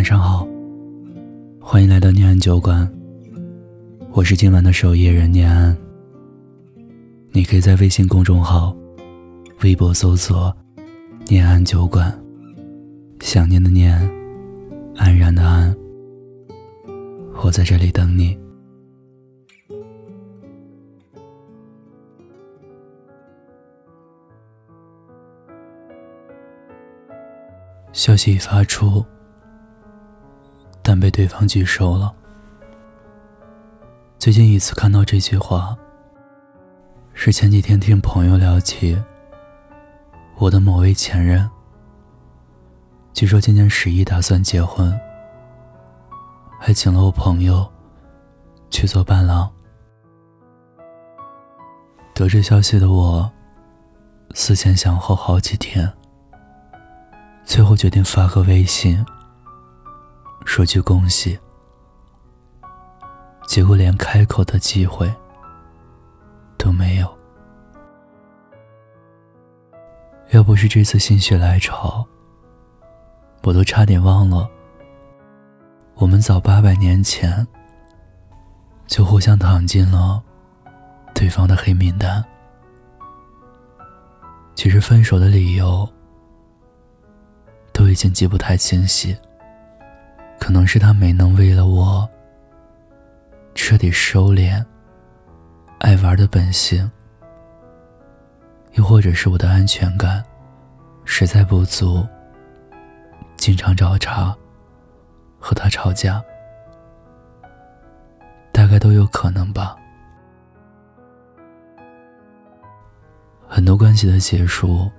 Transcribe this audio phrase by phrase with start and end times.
[0.00, 0.48] 晚上好，
[1.60, 2.90] 欢迎来到念安酒馆。
[4.12, 5.76] 我是今晚的守夜人念安。
[7.32, 8.74] 你可以在微信公众号、
[9.62, 10.56] 微博搜索
[11.28, 12.18] “念安酒馆”，
[13.20, 13.94] 想念的念，
[14.96, 15.76] 安然的安。
[17.44, 18.34] 我在这里等你。
[27.92, 29.04] 消息已发出，
[30.90, 32.12] 但被对方拒收了。
[34.18, 35.78] 最近一次看到这句话，
[37.14, 39.00] 是前几天听朋友聊起
[40.36, 41.48] 我的某位前任。
[43.12, 44.92] 据说今年十一打算结婚，
[46.58, 47.64] 还请了我朋友
[48.68, 49.48] 去做伴郎。
[52.14, 53.30] 得知消息的我，
[54.34, 55.88] 思前想后好几天。
[57.44, 59.06] 最后决定发个微信，
[60.44, 61.38] 说句恭喜。
[63.46, 65.12] 结果连开口的机会
[66.56, 67.18] 都没有。
[70.30, 72.06] 要不是这次心血来潮，
[73.42, 74.48] 我都差点忘了，
[75.94, 77.46] 我们早八百年前
[78.86, 80.22] 就互相躺进了
[81.14, 82.24] 对方的黑名单。
[84.54, 85.88] 其实分手的理由。
[87.72, 89.16] 都已经记不太清晰，
[90.50, 92.10] 可能是他没能为了我
[93.54, 94.60] 彻底收敛
[95.78, 96.90] 爱玩的本性，
[98.72, 100.20] 又或者是我的安全感
[101.04, 102.04] 实在不足，
[103.36, 104.36] 经常找茬
[105.38, 106.20] 和他吵架，
[108.50, 109.76] 大概都有可能吧。
[113.46, 114.90] 很多关系的结束，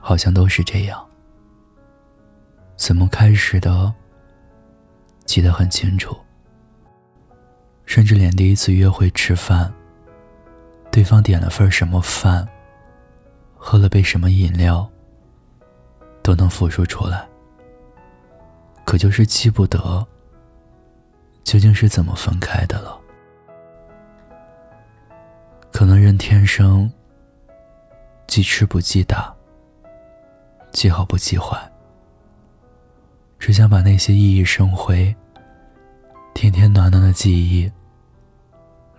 [0.00, 1.04] 好像都是这样。
[2.76, 3.92] 怎么开始的？
[5.24, 6.16] 记得很清楚。
[7.86, 9.72] 甚至连第一次约会吃饭，
[10.90, 12.48] 对方点了份什么饭，
[13.56, 14.90] 喝了杯什么饮料，
[16.22, 17.28] 都能复述出来。
[18.84, 20.06] 可就是记不得，
[21.42, 22.98] 究竟是怎么分开的了。
[25.70, 26.90] 可能人天生
[28.26, 29.34] 记吃不记打，
[30.72, 31.70] 记好不记坏。
[33.46, 35.14] 只想把那些熠熠生辉、
[36.32, 37.70] 甜甜暖暖的记忆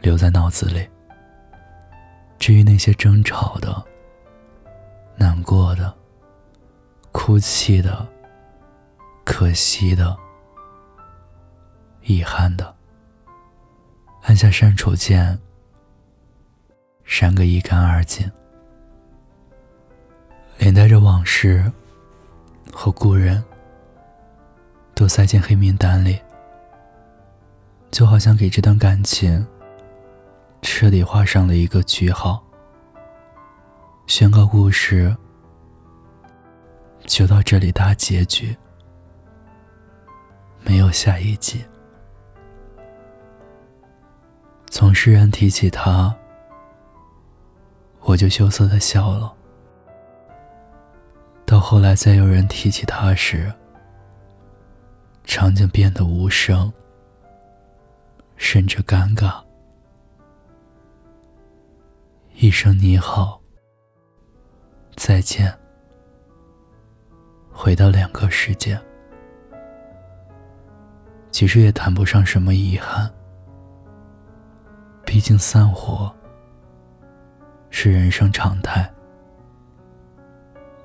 [0.01, 0.88] 留在脑子里。
[2.38, 3.83] 至于那些争吵的、
[5.16, 5.91] 难过的、
[7.11, 8.07] 哭泣的、
[9.23, 10.16] 可惜的、
[12.03, 12.72] 遗憾的，
[14.25, 15.39] 按下删除键，
[17.03, 18.31] 删个一干二净，
[20.59, 21.73] 连带着往事
[22.72, 23.44] 和故人。
[24.95, 26.17] 都塞进黑名单里，
[27.91, 29.45] 就好像给这段感情
[30.61, 32.41] 彻底画上了一个句号，
[34.07, 35.13] 宣告故事
[37.06, 38.56] 就到这里大结局，
[40.63, 41.63] 没有下一集。
[44.69, 46.16] 从诗人提起他，
[48.00, 49.29] 我就羞涩的笑了；
[51.45, 53.53] 到后来再有人提起他时，
[55.25, 56.72] 场景变得无声，
[58.38, 59.44] 甚至尴尬。
[62.36, 63.41] 一声你好，
[64.96, 65.53] 再见，
[67.52, 68.80] 回到两个世界。
[71.31, 73.12] 其实也谈不上什么遗憾，
[75.06, 76.13] 毕竟散伙
[77.69, 78.90] 是人生常态，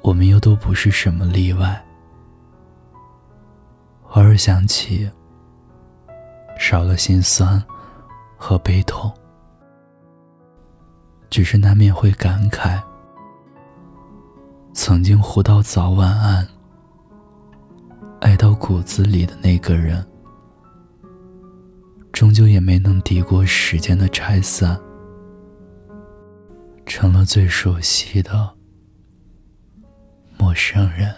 [0.02, 1.80] 我们又都不是什么例外。
[4.10, 5.08] 偶尔想起，
[6.58, 7.62] 少了心酸
[8.36, 9.12] 和悲痛，
[11.30, 12.82] 只是难免会感慨：
[14.72, 16.46] 曾经活到早晚安、
[18.20, 20.04] 爱到骨子里的那个人，
[22.12, 24.76] 终究也没能抵过时间的拆散，
[26.84, 28.56] 成了最熟悉的
[30.36, 31.14] 陌生人。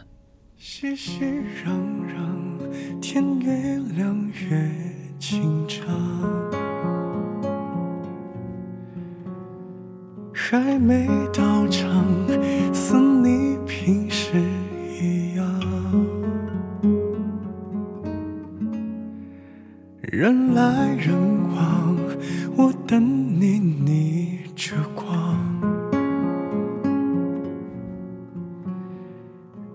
[0.74, 1.68] 熙熙攘
[2.08, 2.98] 攘。
[2.98, 3.52] 天越
[3.94, 4.70] 亮越
[5.18, 5.84] 清长，
[10.32, 12.06] 还没到场，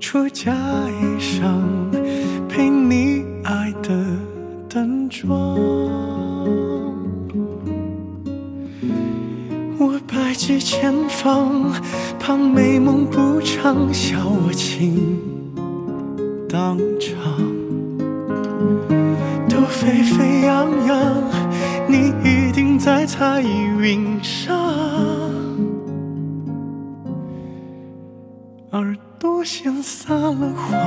[0.09, 1.43] 出嫁衣裳。
[2.47, 3.89] 陪你爱的
[4.69, 5.29] 淡妆。
[9.77, 11.73] 我百计千方，
[12.17, 15.19] 怕美梦不长，笑我情
[16.47, 17.17] 当场。
[19.49, 21.21] 都沸沸扬扬，
[21.85, 24.57] 你一定在彩云上。
[28.71, 30.77] 耳朵像撒了谎，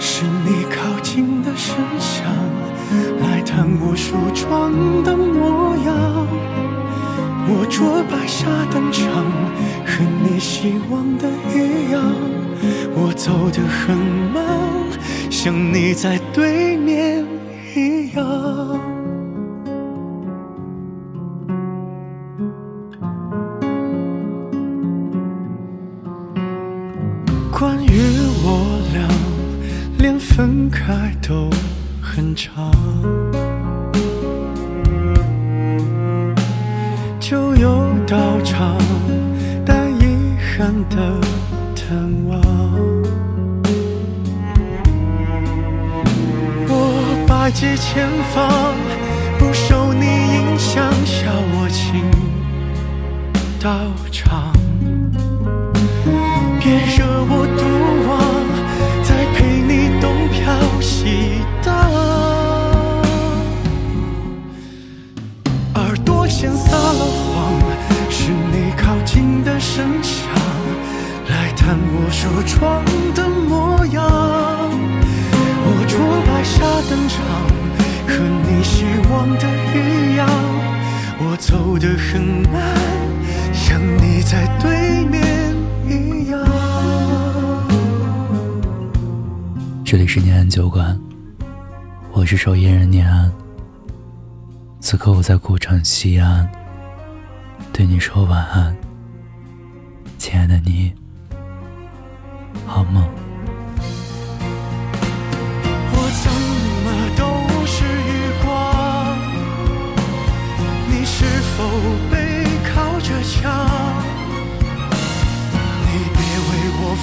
[0.00, 2.24] 是你靠近的声响，
[3.20, 4.72] 来探我梳妆
[5.02, 6.26] 的模样。
[7.46, 9.06] 我着白纱登场，
[9.84, 12.02] 和你希望的一样。
[12.94, 13.94] 我走得很
[14.32, 14.42] 慢，
[15.30, 17.22] 像你在对面
[17.76, 18.99] 一样。
[30.40, 31.50] 分开都
[32.00, 32.72] 很长，
[37.20, 38.78] 就有道场，
[39.66, 41.20] 带遗憾的
[41.76, 41.94] 探
[42.26, 42.40] 望。
[46.70, 48.74] 我百计千方，
[49.38, 52.02] 不受你影响，笑我情
[53.62, 53.70] 到
[54.10, 54.59] 场。
[76.88, 77.24] 登场，
[78.06, 78.14] 和
[78.48, 79.44] 你希望的
[79.74, 80.28] 一样。
[81.18, 82.74] 我走得很慢，
[83.52, 85.54] 像你在对面
[85.86, 86.40] 一样。
[89.84, 90.98] 这里是念安酒馆，
[92.12, 93.30] 我是守夜人念安。
[94.80, 96.48] 此刻我在古城西安，
[97.72, 98.74] 对你说晚安，
[100.16, 100.92] 亲爱的你，
[102.66, 103.06] 好梦。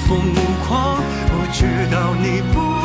[0.07, 0.17] 疯
[0.65, 0.97] 狂，
[1.29, 2.76] 我知道你不。